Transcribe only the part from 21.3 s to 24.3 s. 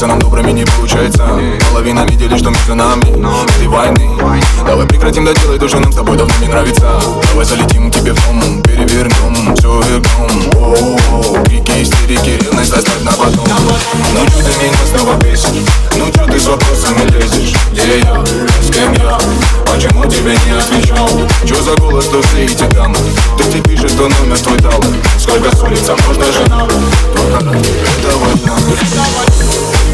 Чё за голос, что все эти дамы? Кто тебе пишет, что